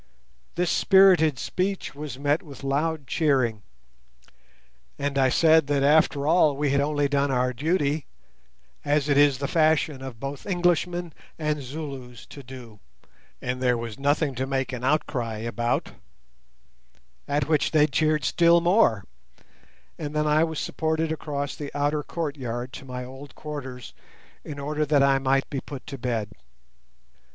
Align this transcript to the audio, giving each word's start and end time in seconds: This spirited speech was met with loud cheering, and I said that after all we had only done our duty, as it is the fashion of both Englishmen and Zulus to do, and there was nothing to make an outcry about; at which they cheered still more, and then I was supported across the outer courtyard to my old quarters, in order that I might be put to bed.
This 0.55 0.71
spirited 0.71 1.37
speech 1.37 1.93
was 1.93 2.17
met 2.17 2.41
with 2.41 2.63
loud 2.63 3.05
cheering, 3.05 3.61
and 4.97 5.15
I 5.15 5.29
said 5.29 5.67
that 5.67 5.83
after 5.83 6.25
all 6.27 6.57
we 6.57 6.71
had 6.71 6.81
only 6.81 7.07
done 7.07 7.29
our 7.29 7.53
duty, 7.53 8.07
as 8.83 9.07
it 9.07 9.15
is 9.15 9.37
the 9.37 9.47
fashion 9.47 10.01
of 10.01 10.19
both 10.19 10.47
Englishmen 10.47 11.13
and 11.37 11.61
Zulus 11.61 12.25
to 12.31 12.41
do, 12.41 12.79
and 13.43 13.61
there 13.61 13.77
was 13.77 13.99
nothing 13.99 14.33
to 14.33 14.47
make 14.47 14.73
an 14.73 14.83
outcry 14.83 15.37
about; 15.37 15.91
at 17.27 17.47
which 17.47 17.69
they 17.69 17.85
cheered 17.85 18.23
still 18.25 18.59
more, 18.59 19.03
and 19.99 20.15
then 20.15 20.25
I 20.25 20.43
was 20.43 20.57
supported 20.59 21.11
across 21.11 21.55
the 21.55 21.69
outer 21.77 22.01
courtyard 22.01 22.73
to 22.73 22.85
my 22.85 23.05
old 23.05 23.35
quarters, 23.35 23.93
in 24.43 24.57
order 24.57 24.83
that 24.83 25.03
I 25.03 25.19
might 25.19 25.47
be 25.51 25.61
put 25.61 25.85
to 25.85 25.99
bed. 25.99 26.31